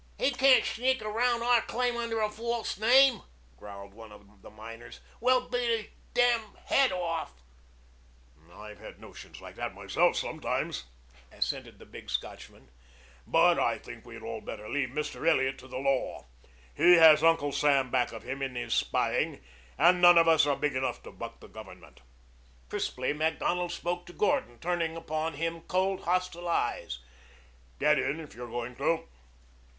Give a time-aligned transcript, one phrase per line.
[0.17, 3.21] "He can't sneak around our claim under a false name,"
[3.55, 4.99] growled one of the miners.
[5.19, 5.85] "We'll beat his
[6.15, 7.43] damn head off."
[8.51, 10.85] "I've had notions like that myself sometimes,"
[11.31, 12.71] assented the big Scotchman.
[13.27, 15.29] "But I think we had all better leave Mr.
[15.29, 16.25] Elliot to the law.
[16.73, 19.43] He has Uncle Sam back of him in his spying,
[19.77, 22.01] and none of us are big enough to buck the Government."
[22.69, 26.97] Crisply Macdonald spoke to Gordon, turning upon him cold, hostile eyes.
[27.77, 29.07] "Get in if you're going to."